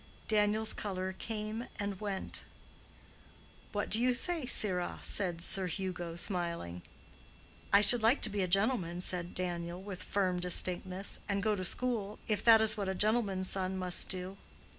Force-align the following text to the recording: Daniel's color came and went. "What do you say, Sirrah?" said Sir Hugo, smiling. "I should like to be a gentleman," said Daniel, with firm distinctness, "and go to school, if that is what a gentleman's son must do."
Daniel's 0.27 0.73
color 0.73 1.13
came 1.13 1.67
and 1.77 2.01
went. 2.01 2.43
"What 3.71 3.91
do 3.91 4.01
you 4.01 4.15
say, 4.15 4.47
Sirrah?" 4.47 4.97
said 5.03 5.41
Sir 5.43 5.67
Hugo, 5.67 6.15
smiling. 6.15 6.81
"I 7.71 7.81
should 7.81 8.01
like 8.01 8.19
to 8.23 8.29
be 8.31 8.41
a 8.41 8.47
gentleman," 8.47 9.01
said 9.01 9.35
Daniel, 9.35 9.79
with 9.79 10.01
firm 10.01 10.39
distinctness, 10.39 11.19
"and 11.29 11.43
go 11.43 11.55
to 11.55 11.63
school, 11.63 12.17
if 12.27 12.43
that 12.45 12.61
is 12.61 12.75
what 12.75 12.89
a 12.89 12.95
gentleman's 12.95 13.51
son 13.51 13.77
must 13.77 14.09
do." 14.09 14.37